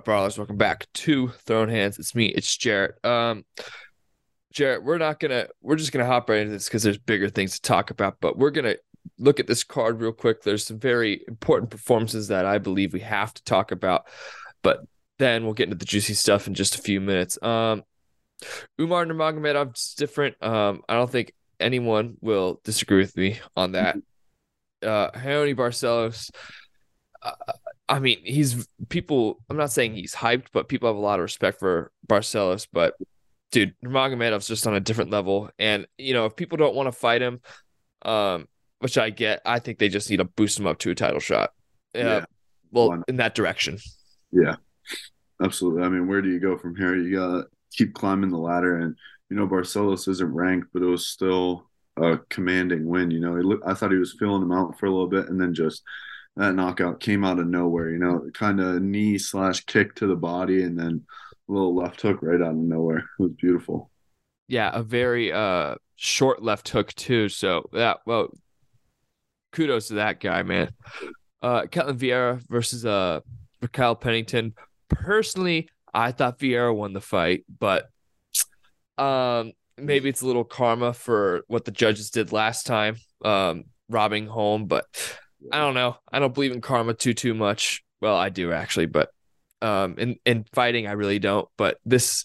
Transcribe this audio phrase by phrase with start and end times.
[0.00, 0.38] Up, brawlers?
[0.38, 1.98] Welcome back to Thrown Hands.
[1.98, 3.04] It's me, it's Jarrett.
[3.04, 3.44] Um,
[4.50, 7.56] Jarrett, we're not gonna, we're just gonna hop right into this because there's bigger things
[7.56, 8.16] to talk about.
[8.18, 8.76] But we're gonna
[9.18, 10.42] look at this card real quick.
[10.42, 14.06] There's some very important performances that I believe we have to talk about,
[14.62, 14.80] but
[15.18, 17.40] then we'll get into the juicy stuff in just a few minutes.
[17.42, 17.82] Um,
[18.80, 20.42] Umar Nurmagomedov's different.
[20.42, 23.96] Um, I don't think anyone will disagree with me on that.
[24.82, 26.30] Uh, Leone Barcelos.
[27.22, 27.32] Uh,
[27.90, 29.40] I mean, he's people.
[29.48, 32.66] I'm not saying he's hyped, but people have a lot of respect for Barcelos.
[32.70, 32.94] But
[33.50, 35.50] dude, Nurmagomedov's just on a different level.
[35.58, 37.40] And you know, if people don't want to fight him,
[38.02, 38.46] um,
[38.80, 41.20] which I get, I think they just need to boost him up to a title
[41.20, 41.50] shot.
[41.94, 42.04] Yeah.
[42.04, 42.24] Yeah.
[42.72, 43.78] Well, in that direction.
[44.30, 44.56] Yeah,
[45.42, 45.82] absolutely.
[45.82, 46.94] I mean, where do you go from here?
[46.94, 48.96] You gotta keep climbing the ladder, and
[49.28, 53.10] you know, Barcelos isn't ranked, but it was still a commanding win.
[53.10, 55.28] You know, he look, I thought he was feeling him out for a little bit,
[55.28, 55.82] and then just
[56.40, 57.90] that knockout came out of nowhere.
[57.90, 61.04] You know, kind of knee slash kick to the body, and then
[61.48, 62.98] a little left hook right out of nowhere.
[63.18, 63.90] It was beautiful.
[64.48, 67.28] Yeah, a very uh short left hook too.
[67.28, 68.28] So that well,
[69.52, 70.70] kudos to that guy, man.
[71.42, 73.20] Uh, Ketlen Vieira versus uh
[73.60, 74.54] Raquel Pennington.
[74.88, 77.86] Personally, I thought Vieira won the fight, but
[78.98, 84.26] um maybe it's a little karma for what the judges did last time, um robbing
[84.26, 84.86] home, but
[85.52, 85.96] I don't know.
[86.12, 87.82] I don't believe in karma too too much.
[88.00, 89.10] Well, I do actually, but
[89.62, 91.48] um in in fighting I really don't.
[91.56, 92.24] But this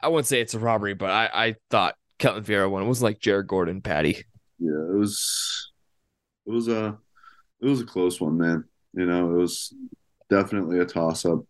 [0.00, 2.82] I wouldn't say it's a robbery, but I I thought Ketlen Vieira won.
[2.82, 4.24] It was like Jared Gordon, Paddy.
[4.58, 5.72] Yeah, it was
[6.46, 6.98] it was a
[7.60, 8.64] it was a close one, man.
[8.92, 9.74] You know, it was
[10.30, 11.40] definitely a toss up.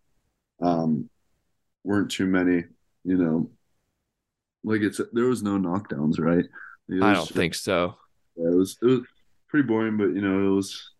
[0.61, 1.09] Um
[1.83, 2.65] weren't too many,
[3.05, 3.49] you know,
[4.63, 6.45] like it's there was no knockdowns, right?
[7.01, 7.95] I don't think so.
[8.35, 9.01] yeah, it was it was
[9.49, 10.91] pretty boring, but you know, it was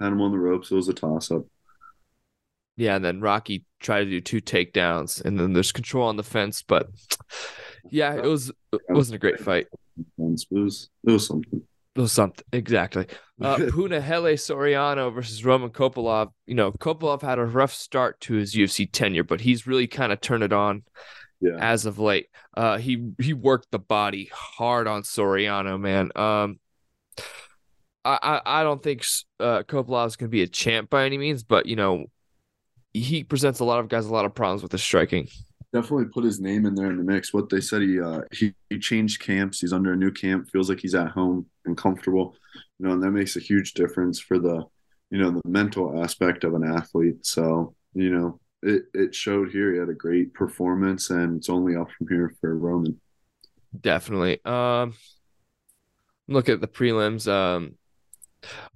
[0.00, 1.42] had him on the ropes, it was a toss up.
[2.76, 6.22] Yeah, and then Rocky tried to do two takedowns, and then there's control on the
[6.22, 6.88] fence, but
[7.90, 9.66] yeah, it was it wasn't a great fight.
[10.18, 11.62] It was it was something.
[11.94, 13.06] It was something exactly.
[13.40, 16.30] Uh, Punahele Soriano versus Roman Kopylov.
[16.46, 20.10] You know, Kopylov had a rough start to his UFC tenure, but he's really kind
[20.10, 20.84] of turned it on
[21.42, 21.58] Yeah.
[21.60, 22.28] as of late.
[22.56, 26.10] Uh, he he worked the body hard on Soriano, man.
[26.16, 26.58] Um,
[28.04, 29.04] I I, I don't think
[29.40, 32.06] uh, Kopylov's gonna be a champ by any means, but you know,
[32.92, 35.28] he presents a lot of guys a lot of problems with his striking.
[35.72, 37.32] definitely put his name in there in the mix.
[37.32, 39.60] What they said he uh he, he changed camps.
[39.60, 40.48] He's under a new camp.
[40.50, 42.34] Feels like he's at home and comfortable.
[42.78, 44.64] You know, and that makes a huge difference for the
[45.10, 47.24] you know the mental aspect of an athlete.
[47.24, 49.72] So you know it it showed here.
[49.72, 53.00] He had a great performance, and it's only up from here for Roman.
[53.78, 54.44] Definitely.
[54.44, 54.94] Um,
[56.28, 57.30] look at the prelims.
[57.30, 57.76] Um,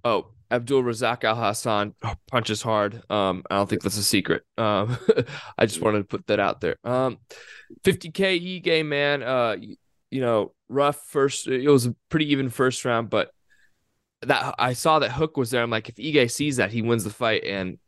[0.05, 1.95] oh, Abdul Razak Alhassan
[2.31, 3.03] punches hard.
[3.11, 4.45] Um, I don't think that's a secret.
[4.57, 4.97] Um,
[5.59, 6.77] I just wanted to put that out there.
[6.84, 7.19] Um,
[7.84, 9.23] 50k e game, man.
[9.23, 9.77] Uh, you,
[10.11, 11.49] you know, rough first.
[11.49, 13.31] It was a pretty even first round, but
[14.23, 15.63] that I saw that hook was there.
[15.63, 17.78] I'm like, if Ige sees that, he wins the fight, and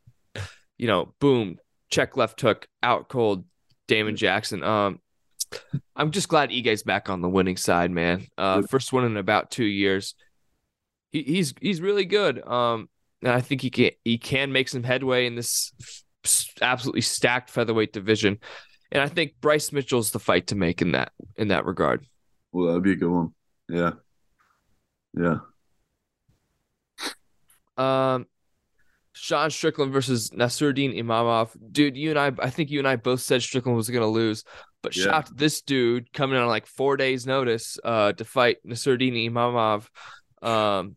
[0.76, 1.58] you know, boom,
[1.90, 3.44] check left hook out cold.
[3.88, 4.62] Damon Jackson.
[4.62, 5.00] Um,
[5.96, 8.26] I'm just glad Ige's back on the winning side, man.
[8.36, 10.14] Uh, first one in about two years.
[11.10, 12.46] He, he's he's really good.
[12.46, 12.88] Um,
[13.22, 15.72] and I think he can he can make some headway in this
[16.60, 18.38] absolutely stacked featherweight division.
[18.90, 22.06] And I think Bryce Mitchell's the fight to make in that in that regard.
[22.52, 23.34] Well, that'd be a good one.
[23.68, 23.92] Yeah,
[25.14, 25.38] yeah.
[27.76, 28.26] Um,
[29.12, 31.50] Sean Strickland versus Nassourdine Imavov.
[31.72, 34.06] Dude, you and I, I think you and I both said Strickland was going to
[34.06, 34.44] lose,
[34.82, 35.04] but Yeah.
[35.04, 38.58] shout out to this dude coming in on like four days' notice uh, to fight
[38.66, 39.88] Nassourdine Imavov.
[40.46, 40.96] Um,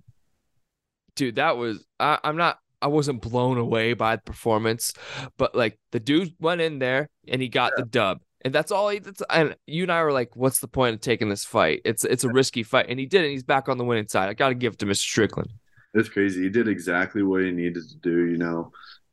[1.15, 4.93] dude, that was, I, I'm not, I wasn't blown away by the performance,
[5.37, 8.21] but like the dude went in there and he got the dub.
[8.43, 11.01] And that's all he that's and you and I were like, what's the point of
[11.01, 11.81] taking this fight?
[11.85, 12.87] It's it's a risky fight.
[12.89, 14.29] And he did it, he's back on the winning side.
[14.29, 14.95] I gotta give it to Mr.
[14.95, 15.51] Strickland.
[15.93, 16.41] It's crazy.
[16.41, 18.25] He did exactly what he needed to do.
[18.25, 18.71] You know,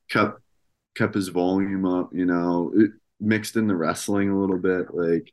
[0.09, 0.41] kept
[0.97, 2.09] kept his volume up.
[2.15, 4.94] You know, it mixed in the wrestling a little bit.
[4.94, 5.32] Like,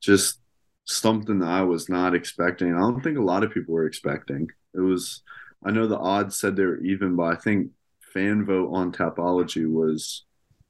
[0.00, 0.40] just
[0.86, 2.74] something that I was not expecting.
[2.74, 4.48] I don't think a lot of people were expecting.
[4.74, 5.22] It was,
[5.64, 7.70] I know the odds said they were even, but I think
[8.14, 10.24] fan vote on Tapology was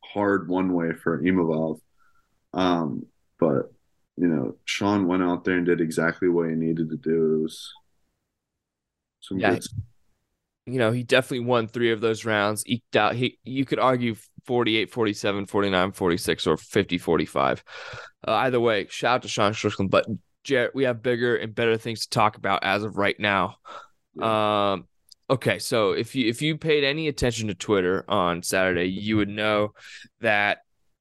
[0.05, 1.81] hard one way for Imavov.
[2.55, 3.07] Um,
[3.39, 3.73] but
[4.17, 7.37] you know, Sean went out there and did exactly what he needed to do.
[7.37, 7.73] It was
[9.21, 9.62] some Yeah, good
[10.67, 13.15] you know, he definitely won three of those rounds, eked out.
[13.15, 14.15] He you could argue
[14.47, 17.65] 48, 47, 49, 46, or 50, 45.
[18.27, 19.91] Uh, either way, shout out to Sean Strickland.
[19.91, 20.07] But
[20.45, 23.57] Jarrett, we have bigger and better things to talk about as of right now.
[24.21, 24.87] Um,
[25.29, 29.29] okay, so if you if you paid any attention to Twitter on Saturday, you would
[29.29, 29.73] know
[30.21, 30.59] that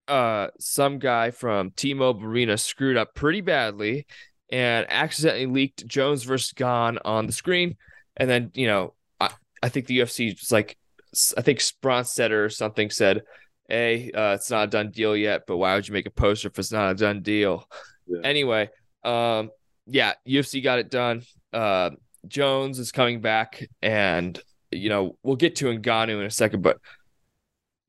[0.07, 4.07] uh some guy from T-Mobile Arena screwed up pretty badly
[4.51, 7.77] and accidentally leaked Jones versus Gane on the screen,
[8.17, 8.93] and then you know
[9.61, 10.77] I think the UFC was like
[11.37, 13.23] I think Bronstetter or something said,
[13.67, 16.47] "Hey, uh, it's not a done deal yet, but why would you make a poster
[16.47, 17.67] if it's not a done deal?"
[18.07, 18.21] Yeah.
[18.23, 18.69] Anyway,
[19.03, 19.49] um,
[19.85, 21.23] yeah, UFC got it done.
[21.51, 21.91] Uh,
[22.27, 24.39] Jones is coming back, and
[24.71, 26.77] you know we'll get to Ngannou in a second, but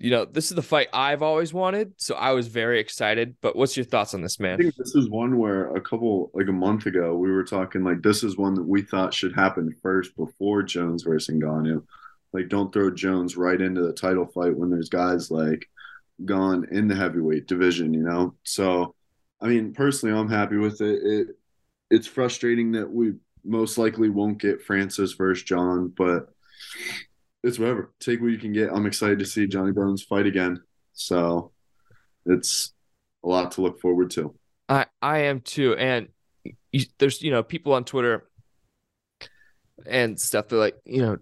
[0.00, 3.36] you know this is the fight I've always wanted, so I was very excited.
[3.42, 4.54] But what's your thoughts on this, man?
[4.54, 7.84] I think this is one where a couple, like a month ago, we were talking
[7.84, 11.84] like this is one that we thought should happen first before Jones versus Ngannou.
[12.32, 15.68] Like, don't throw Jones right into the title fight when there's guys like
[16.24, 18.34] Gane in the heavyweight division, you know?
[18.44, 18.94] So,
[19.40, 21.00] I mean, personally, I'm happy with it.
[21.02, 21.28] It
[21.90, 23.14] it's frustrating that we
[23.44, 26.28] most likely won't get Francis versus John, but
[27.42, 27.92] it's whatever.
[28.00, 28.70] Take what you can get.
[28.72, 30.62] I'm excited to see Johnny Bones fight again.
[30.92, 31.52] So,
[32.26, 32.72] it's
[33.24, 34.34] a lot to look forward to.
[34.68, 36.08] I I am too, and
[36.72, 38.28] you, there's you know people on Twitter
[39.86, 40.48] and stuff.
[40.48, 41.18] They're like, you know,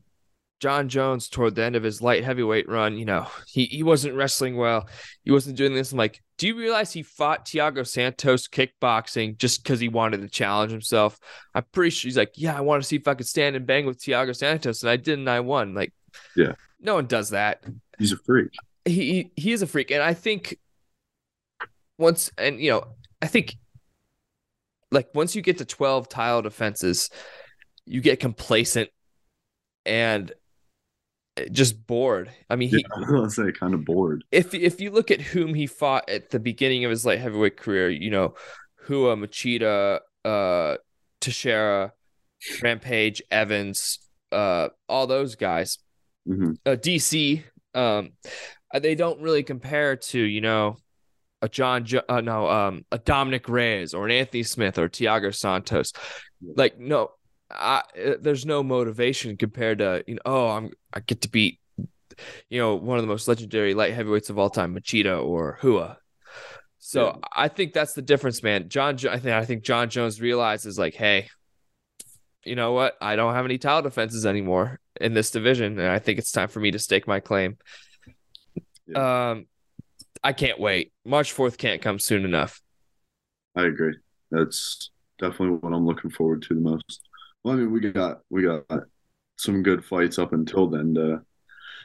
[0.61, 4.17] John Jones toward the end of his light heavyweight run, you know, he he wasn't
[4.17, 4.88] wrestling well.
[5.25, 5.93] He wasn't doing this.
[5.93, 10.29] I'm like, do you realize he fought Thiago Santos kickboxing just because he wanted to
[10.29, 11.19] challenge himself?
[11.55, 13.67] I'm pretty sure he's like, yeah, I want to see if I could stand and
[13.67, 15.75] bang with Thiago Santos, and I did, and I won.
[15.75, 15.93] Like,
[16.37, 16.53] Yeah.
[16.81, 17.65] no one does that
[17.99, 18.51] He's a freak.
[18.85, 20.57] he he- is a freak, and I think
[21.99, 22.85] once and you know
[23.21, 23.57] I think
[24.91, 27.11] like once you get to twelve tile defenses,
[27.85, 28.91] you get complacent
[29.85, 30.33] and
[31.53, 32.31] just bored.
[32.51, 34.25] I mean, he Yeah, I was say kind of bored.
[34.33, 37.57] if if you look at whom he fought at the beginning of his light heavyweight
[37.57, 38.35] career, you know,
[38.89, 40.77] Rua, Machida, uh,
[41.21, 41.93] Teixeira,
[42.63, 43.99] Rampage, Evans,
[44.33, 45.79] uh, all those guys
[46.29, 47.43] hmm uh, DC,
[47.75, 48.11] um,
[48.73, 50.77] uh, they don't really compare to you know
[51.41, 55.35] a John, jo- uh, no, um, a Dominick Reyes or an Anthony Smith or Thiago
[55.35, 55.93] Santos.
[56.43, 57.13] Like no,
[57.51, 60.21] I, uh, there's no motivation compared to you know.
[60.27, 61.61] Oh, I'm I get to beat
[62.51, 65.99] you know one of the most legendary light heavyweights of all time, Machida or Rua.
[66.79, 67.13] So Yeah.
[67.35, 68.69] I think that's the difference, man.
[68.69, 71.29] John, Jo- I think I think John Jones realizes like, hey,
[72.49, 72.97] you know what?
[73.00, 76.49] I don't have any title defenses anymore in this division, and I think it's time
[76.49, 77.59] for me to stake my claim.
[78.95, 79.47] Um,
[80.23, 80.93] I can't wait.
[81.05, 82.61] March fourth can't come soon enough.
[83.56, 83.97] I agree.
[84.31, 87.03] That's definitely what I'm looking forward to the most.
[87.45, 88.65] Well, I mean, we got we got
[89.37, 91.23] some good fights up until then to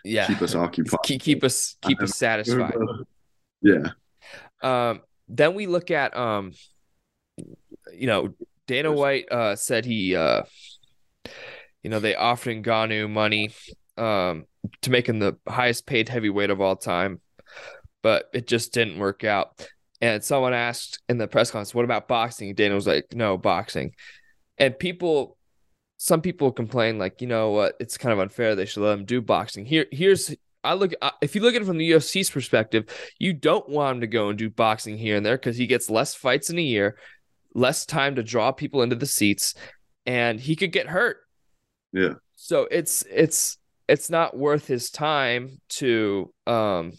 [0.03, 0.99] Yeah, keep us occupied.
[1.03, 2.75] keep, keep us keep us satisfied.
[3.61, 3.91] Yeah,
[4.61, 6.53] Um, then we look at um,
[7.93, 8.33] you know,
[8.67, 10.43] Dana White uh said he uh,
[11.81, 13.51] you know, they offered Ngannou money
[13.97, 14.45] um
[14.81, 17.21] to make him the highest paid heavyweight of all time,
[18.01, 19.67] but it just didn't work out.
[20.01, 23.93] And someone asked in the press conference, "What about boxing?" Dana was like, "No, boxing."
[24.57, 25.37] And people,
[25.97, 27.75] some people complain, like, you know what?
[27.79, 28.55] It's kind of unfair.
[28.55, 29.65] They should let him do boxing.
[29.65, 30.93] Here, here's I look.
[31.01, 32.85] uh, If you look at it from the UFC's perspective,
[33.19, 35.89] you don't want him to go and do boxing here and there because he gets
[35.89, 36.97] less fights in a year,
[37.53, 39.55] less time to draw people into the seats,
[40.05, 41.17] and he could get hurt.
[41.91, 43.57] yeah, So it's it's
[43.87, 46.93] it's not worth his time to um.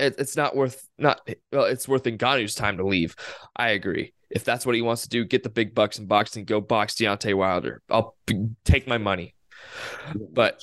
[0.00, 1.20] It, it's not worth not
[1.52, 1.64] well.
[1.64, 3.14] It's worth Ngannou's time to leave.
[3.54, 4.12] I agree.
[4.28, 6.60] If that's what he wants to do, get the big bucks in boxing, and go
[6.60, 7.80] box Deontay Wilder.
[7.88, 9.36] I'll b- take my money.
[10.32, 10.60] But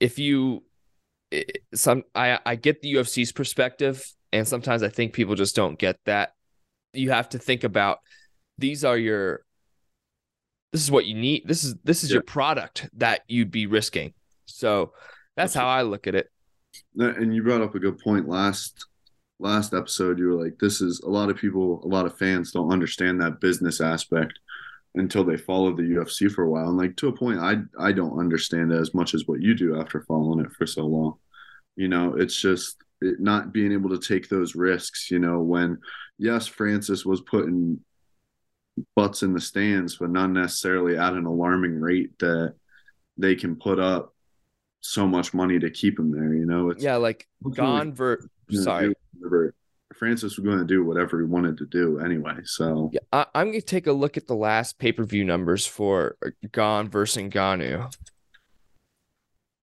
[0.00, 0.64] if you
[1.74, 5.96] some I I get the UFC's perspective and sometimes I think people just don't get
[6.06, 6.32] that.
[6.92, 7.98] You have to think about
[8.58, 9.44] these are your
[10.72, 11.42] this is what you need.
[11.46, 12.14] This is this is Yeah.
[12.14, 14.14] your product that you'd be risking.
[14.46, 14.92] So
[15.36, 16.30] that's how I look at it.
[16.96, 18.86] And you brought up a good point last
[19.38, 20.18] last episode.
[20.18, 23.20] You were like, "This is a lot of people, a lot of fans don't understand
[23.20, 24.38] that business aspect
[24.96, 27.92] until they follow the UFC for a while." And like to a point, I I
[27.92, 31.14] don't understand it as much as what you do after following it for so long.
[31.76, 35.10] You know, it's just not being able to take those risks.
[35.10, 35.78] You know, when
[36.18, 37.80] yes, Francis was putting
[38.96, 42.54] butts in the stands, but not necessarily at an alarming rate that
[43.16, 44.14] they can put up
[44.80, 46.32] so much money to keep him there.
[46.34, 48.18] You know, it's Yeah, like Gane ver
[48.50, 48.94] sorry.
[49.94, 52.36] Francis was going to do whatever he wanted to do anyway.
[52.44, 55.66] So Yeah, I, I'm gonna take a look at the last pay per view numbers
[55.66, 56.16] for
[56.52, 57.92] Gane versus Ngannou.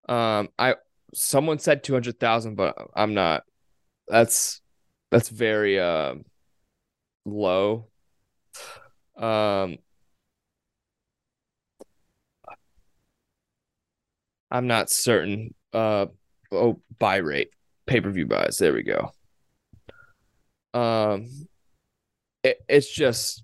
[0.08, 0.76] Um, I
[1.14, 3.44] someone said two hundred thousand, but I'm not.
[4.08, 4.62] That's
[5.12, 6.26] that's very um
[7.26, 7.88] low.
[9.18, 9.78] Um,
[14.52, 15.54] I'm not certain.
[15.74, 16.08] Uh,
[16.52, 17.50] oh, buy rate,
[17.86, 18.58] pay per view buys.
[18.58, 19.12] There we go.
[20.74, 21.48] Um,
[22.44, 23.44] it, it's just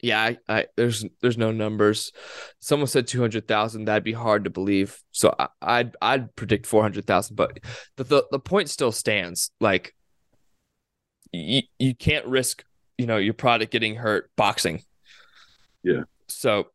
[0.00, 2.12] yeah I, I there's there's no numbers.
[2.60, 5.00] Someone said 200,000 that'd be hard to believe.
[5.12, 7.60] So I, I'd I'd predict 400,000 but
[7.96, 9.50] the, the the point still stands.
[9.60, 9.94] Like
[11.32, 12.64] you you can't risk
[12.96, 14.82] you know your product getting hurt boxing.
[15.82, 16.02] Yeah.
[16.26, 16.66] so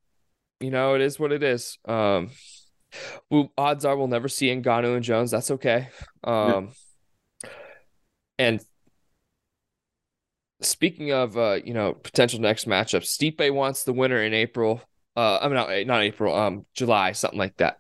[0.59, 1.77] you know it is what it is.
[1.85, 2.31] Um
[3.29, 5.31] well, odds are we'll never see Ngannou and Jones.
[5.31, 5.89] That's okay.
[6.23, 6.71] Um
[8.37, 8.61] and
[10.65, 14.81] speaking of uh, you know, potential next matchups, Stipe wants the winner in April.
[15.15, 17.79] Uh, I mean not not April, um, July, something like that.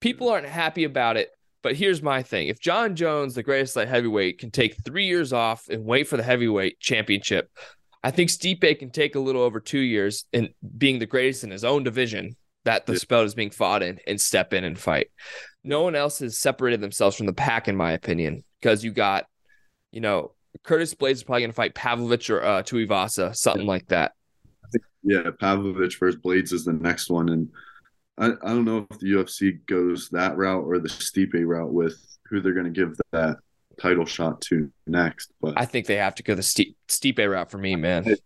[0.00, 1.30] People aren't happy about it,
[1.62, 5.32] but here's my thing: if John Jones, the greatest light heavyweight, can take three years
[5.32, 7.50] off and wait for the heavyweight championship,
[8.02, 11.50] I think Stipe can take a little over two years in being the greatest in
[11.50, 12.98] his own division that the Yeah.
[12.98, 15.08] spell is being fought in and step in and fight.
[15.64, 19.26] No one else has separated themselves from the pack, in my opinion, because you got,
[19.90, 23.86] you know, Curtis Blaydes is probably going to fight Pavlovich or uh, Tuivasa, something like
[23.88, 24.12] that.
[25.02, 27.48] yeah, Pavlovich versus Blaydes is the next one, and
[28.18, 31.98] I, I don't know if the UFC goes that route or the Stipe route with
[32.28, 33.38] who they're going to give that
[33.80, 35.32] title shot to next.
[35.40, 38.16] But I I, think they have to go the Stipe, Stipe route for me, man.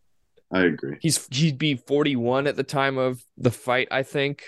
[0.52, 0.98] I agree.
[1.00, 4.44] He's he'd be 41 at the time of the fight, I think.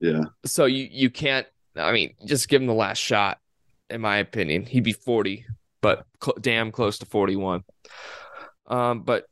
[0.00, 1.46] Yeah, So you you can't.
[1.76, 3.38] I mean, just give him the last shot.
[3.88, 5.44] In my opinion, he'd be 40,
[5.82, 7.62] but cl- damn close to 41.
[8.66, 9.24] Um, but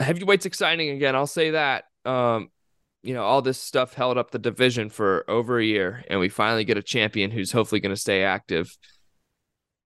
[0.00, 1.14] heavyweight's exciting again.
[1.14, 1.84] I'll say that.
[2.04, 2.48] Um,
[3.02, 6.28] you know, all this stuff held up the division for over a year, and we
[6.28, 8.76] finally get a champion who's hopefully going to stay active.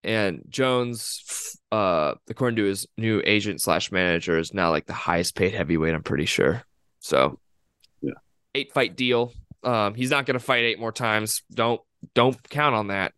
[0.04, 5.36] And Jones, uh, according to his new agent slash manager, is now like the highest
[5.36, 5.94] paid heavyweight.
[5.94, 6.62] I'm pretty sure.
[7.00, 7.38] So,
[8.00, 8.14] Yeah.
[8.54, 9.32] eight fight deal.
[9.62, 11.42] Um, he's not going to fight eight more times.
[11.52, 11.80] Don't
[12.14, 13.12] don't count on that.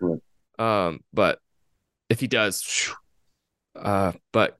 [0.00, 0.20] Right.
[0.58, 1.38] Um, but
[2.08, 2.92] if he does,
[3.74, 4.58] uh, but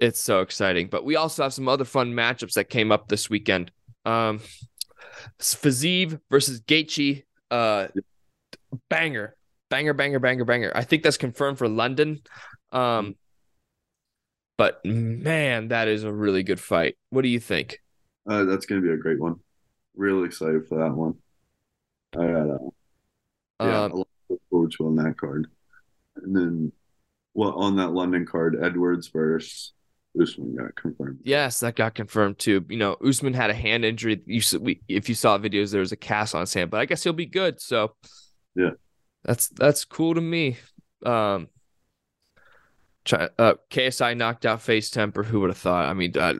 [0.00, 0.88] it's so exciting.
[0.88, 3.70] But we also have some other fun matchups that came up this weekend.
[4.04, 4.40] Um,
[5.38, 7.24] Fiziev versus Gaethje.
[7.50, 7.88] Uh,
[8.90, 9.36] banger,
[9.70, 10.72] banger, banger, banger, banger.
[10.74, 12.20] I think that's confirmed for London.
[12.72, 13.14] Um,
[14.56, 16.96] but man, that is a really good fight.
[17.10, 17.80] What do you think?
[18.28, 19.36] uh, that's going to be a great one.
[19.96, 21.14] Really excited for that one.
[22.14, 22.58] I got uh,
[23.60, 25.46] yeah, Um, a lot to look forward to on that card,
[26.24, 26.72] and then
[27.32, 28.56] what on that London card?
[28.62, 29.72] Edwards versus
[30.20, 31.18] Usman got confirmed.
[31.24, 32.64] Yes, that got confirmed too.
[32.68, 34.20] You know, Usman had a hand injury.
[34.26, 36.86] You we, if you saw videos, there was a cast on his hand, but I
[36.86, 37.60] guess he'll be good.
[37.60, 37.94] So,
[38.54, 38.70] Yeah.
[39.24, 40.56] that's that's cool to me.
[41.04, 41.48] Um,
[43.04, 45.24] try, uh, KSI knocked out FaZe Temperrr.
[45.24, 45.88] Who would have thought?
[45.88, 46.34] I mean, uh,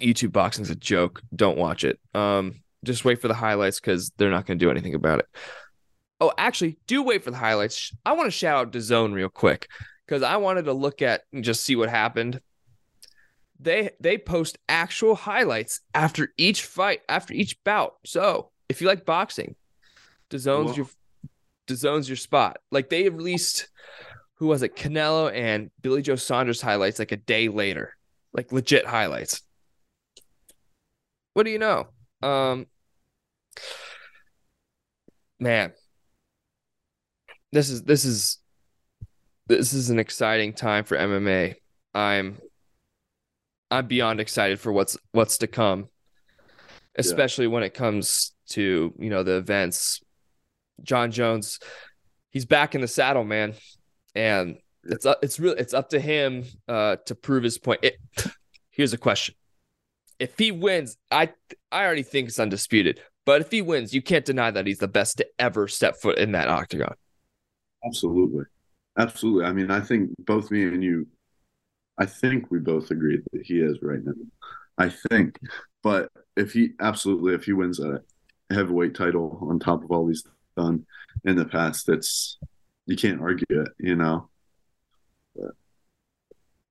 [0.00, 1.22] YouTube boxing's a joke.
[1.34, 1.98] Don't watch it.
[2.14, 5.26] Um, just wait for the highlights because they're not going to do anything about it.
[6.20, 7.94] Oh, actually, do wait for the highlights.
[8.04, 9.68] I want to shout out to Zone real quick
[10.06, 12.40] because I wanted to look at and just see what happened
[13.58, 17.96] they they post actual highlights after each fight, after each bout.
[18.04, 19.54] So if you like boxing,
[20.30, 20.74] DAZN's Whoa.
[20.74, 20.86] your
[21.66, 22.58] DAZN's your spot.
[22.70, 23.68] Like they released
[24.34, 27.96] who was it, Canelo and Billy Joe Saunders highlights like a day later,
[28.32, 29.42] like legit highlights.
[31.32, 31.88] What do you know?
[32.22, 32.66] Um,
[35.38, 35.72] man,
[37.52, 38.38] this is this is
[39.46, 41.54] this is an exciting time for MMA.
[41.94, 42.38] I'm
[43.70, 45.88] I'm beyond excited for what's what's to come,
[46.96, 50.00] especially when it comes to you know the events.
[50.82, 51.58] John Jones,
[52.30, 53.54] he's back in the saddle, man,
[54.14, 57.80] and it's up, it's really it's up to him uh, to prove his point.
[57.82, 57.96] It,
[58.70, 59.34] here's a question:
[60.18, 61.32] If he wins, I
[61.72, 63.00] I already think it's undisputed.
[63.24, 66.16] But if he wins, you can't deny that he's the best to ever step foot
[66.18, 66.94] in that octagon.
[67.86, 68.44] Absolutely.
[68.98, 69.44] Absolutely.
[69.44, 71.06] I mean, I think both me and you,
[71.98, 74.12] I think we both agree that he is right now.
[74.78, 75.38] I think.
[75.82, 78.02] But if he absolutely, if he wins a
[78.50, 80.24] heavyweight title on top of all he's
[80.56, 80.86] done
[81.24, 81.86] in the past.
[81.86, 82.38] that's,
[82.86, 84.28] you can't argue it, you know.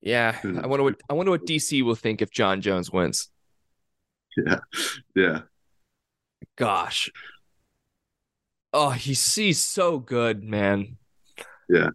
[0.02, 3.30] Yeah, Who I wonder what I wonder what DC will think if John Jones wins.
[4.38, 4.60] Yeah,
[5.16, 5.42] yeah,
[6.56, 7.10] Gosh.
[8.74, 10.98] Oh, he's he's so good, man.
[11.70, 11.90] Yeah.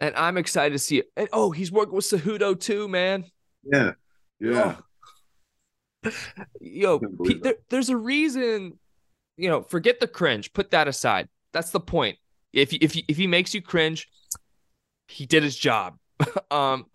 [0.00, 1.06] And I'm excited to see it.
[1.16, 3.24] And oh, he's working with Cejudo too, man.
[3.62, 3.92] yeah,
[4.40, 4.76] yeah.
[6.04, 6.10] Oh.
[6.60, 8.78] Yo, Can't pe- believe there, there's a reason,
[9.36, 11.28] you know, forget the cringe, put that aside.
[11.52, 12.18] That's the point.
[12.52, 14.08] If he- if if he makes you cringe,
[15.08, 15.96] he did his job.
[16.50, 16.86] um,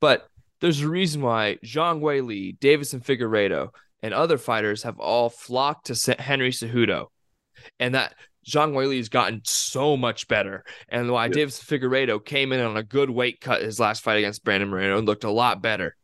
[0.00, 0.26] but
[0.60, 3.68] there's a reason why Zhang Wei Li, Deiveson Figueiredo,
[4.02, 7.06] and other fighters have all flocked to Henry Cejudo,
[7.78, 8.14] and that
[8.46, 11.32] Zhang Weili has gotten so much better, and why Yeah.
[11.32, 14.98] Deiveson Figueiredo came in on a good weight cut his last fight against Brandon Moreno
[14.98, 15.96] and looked a lot better.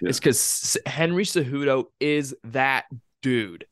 [0.00, 0.08] Yeah.
[0.08, 2.86] It's because Henry Cejudo is that
[3.22, 3.66] dude.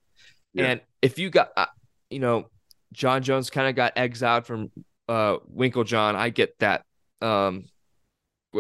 [0.55, 0.67] Yeah.
[0.67, 1.67] And if you got, uh,
[2.11, 2.49] you know,
[2.93, 4.71] John Jones kind of got exiled from
[5.09, 6.85] uh, Winkeljohn, I get that.
[7.21, 7.65] Um,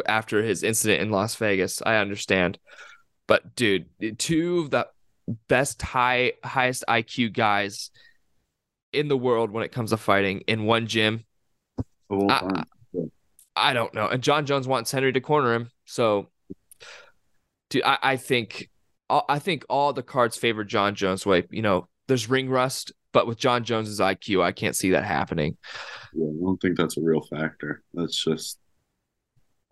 [0.04, 2.58] after his incident in Las Vegas, I understand.
[3.26, 3.86] But dude,
[4.18, 4.88] two of the
[5.48, 7.90] best high highest IQ guys
[8.96, 11.24] in the world when it comes to fighting in one gym.
[12.08, 12.64] All I-
[13.58, 14.06] I don't know.
[14.06, 15.70] And John Jones wants Henry to corner him.
[15.86, 16.28] So,
[17.70, 18.68] dude, I, I think
[19.08, 21.44] I think all the cards favor John Jones' way.
[21.50, 25.56] You know, there's ring rust, but with John Jones's IQ, I can't see that happening.
[26.12, 27.82] Yeah, I don't think that's a real factor.
[27.94, 28.58] That's just.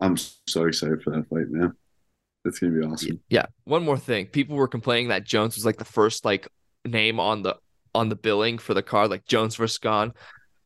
[0.01, 1.73] I'm so excited for that fight, man.
[2.43, 3.19] It's gonna be awesome.
[3.29, 3.45] Yeah.
[3.65, 4.25] One more thing.
[4.27, 6.47] People were complaining that Jones was like the first like
[6.85, 7.55] name on the
[7.95, 10.13] on the billing for the card, like Jones versus Gane.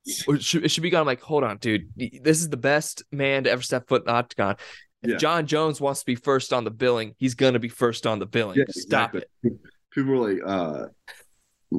[0.06, 1.02] It should, it should be Gane.
[1.02, 1.90] I'm like, hold on, dude.
[1.96, 4.56] This is the best man to ever step foot in the octagon.
[5.02, 5.18] If Yeah.
[5.18, 8.26] John Jones wants to be first on the billing, he's gonna be first on the
[8.26, 8.58] billing.
[8.58, 9.22] Yeah, Stop exactly.
[9.44, 9.54] it.
[9.92, 10.86] People were like, uh,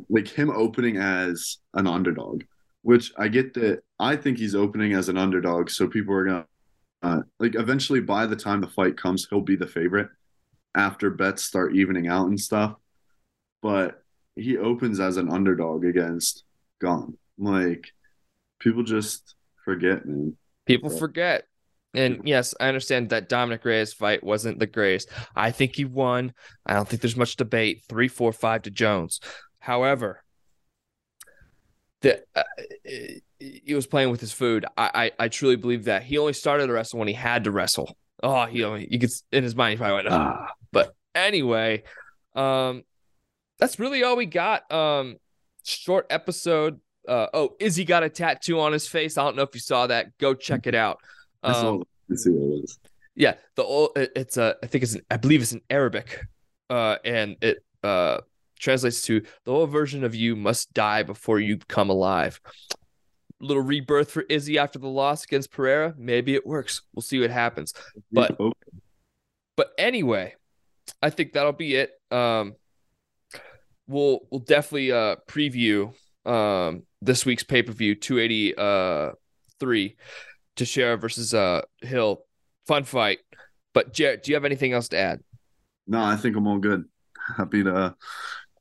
[0.08, 2.44] like him opening as an underdog,
[2.82, 3.80] which I get that.
[3.98, 6.46] I think he's opening as an underdog, so people are gonna,
[7.02, 10.08] uh, like, eventually by the time the fight comes, he'll be the favorite
[10.76, 12.74] after bets start evening out and stuff.
[13.62, 14.02] But
[14.40, 16.44] he opens as an underdog against
[16.80, 17.16] Gane.
[17.38, 17.92] Like,
[18.58, 20.36] people just forget, man.
[20.66, 21.44] People forget.
[21.92, 25.08] And yes, I understand that Dominick Reyes fight wasn't the greatest.
[25.34, 26.32] I think he won.
[26.64, 27.82] I don't think there's much debate.
[27.88, 29.20] Three, four, five to Jones.
[29.58, 30.22] However,
[32.02, 32.42] the uh,
[33.38, 34.66] he was playing with his food.
[34.76, 37.50] I, I I truly believe that he only started to wrestle when he had to
[37.50, 37.96] wrestle.
[38.22, 40.46] Oh, he only you could in his mind he probably went ah.
[40.72, 41.82] But anyway,
[42.34, 42.84] um,
[43.60, 44.70] that's really all we got.
[44.72, 45.16] Um,
[45.64, 46.80] short episode.
[47.08, 49.16] Uh, oh, Izzy got a tattoo on his face.
[49.18, 50.16] I don't know if you saw that.
[50.18, 50.98] Go check it out.
[51.42, 51.88] Um, it.
[52.08, 52.78] Let's what it was.
[53.14, 56.20] yeah, the old it- it's a I think it's an, I believe it's in Arabic,
[56.68, 58.18] uh, and it uh
[58.58, 62.38] translates to the old version of you must die before you come alive.
[63.40, 65.94] Little rebirth for Izzy after the loss against Pereira.
[65.96, 66.82] Maybe it works.
[66.94, 67.72] We'll see what happens.
[68.12, 68.36] But-
[69.56, 70.34] But anyway,
[71.02, 71.92] I think that'll be it.
[72.10, 72.54] Um,
[73.90, 75.92] we'll we'll definitely uh preview
[76.24, 79.10] um this week's pay per view two eighty uh
[79.58, 79.96] three,
[80.56, 82.24] Teixeira versus uh Hill.
[82.66, 83.18] Fun fight.
[83.74, 85.20] But Jared, do you have anything else to add?
[85.86, 86.84] No, I think I'm all good.
[87.36, 87.94] Happy to,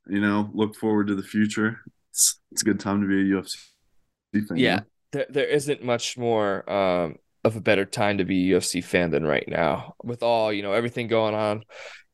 [0.07, 1.79] you know, look forward to the future.
[2.11, 4.57] It's, it's a good time to be a UFC fan.
[4.57, 4.79] Yeah,
[5.11, 9.11] there there isn't much more um of a better time to be a UFC fan
[9.11, 9.95] than right now.
[10.03, 11.63] With all you know, everything going on.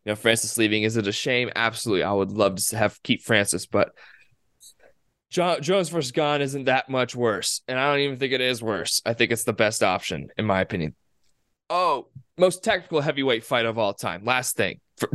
[0.06, 0.84] You know, Francis leaving.
[0.84, 1.50] Is it a shame?
[1.56, 2.04] Absolutely.
[2.04, 3.92] I would love to have keep Francis, but
[5.32, 8.62] John, Jones versus Gane isn't that much worse, and I don't even think it is
[8.62, 9.02] worse.
[9.06, 10.96] I think it's the best option in my opinion.
[11.70, 14.24] Oh, most technical heavyweight fight of all time.
[14.24, 15.10] Last thing for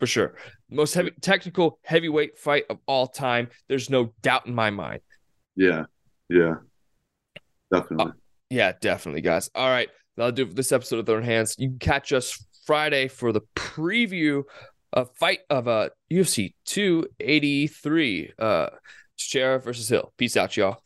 [0.00, 0.34] for sure,
[0.68, 3.48] most heavy technical heavyweight fight of all time.
[3.68, 5.00] There's no doubt in my mind.
[5.56, 5.84] Yeah.
[6.28, 6.56] Yeah.
[7.72, 8.12] Definitely.
[8.12, 8.14] Uh,
[8.50, 9.50] yeah, definitely, guys.
[9.54, 11.54] All right, that'll do it for this episode of Third Hands.
[11.58, 14.42] You can catch us Friday for the preview
[14.92, 18.68] of fight of uh UFC 283, uh
[19.16, 20.12] Sheriff versus Hill.
[20.18, 20.82] Peace out, y'all.